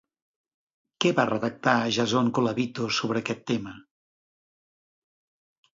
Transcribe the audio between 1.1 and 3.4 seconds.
va redactar Jason Colavito sobre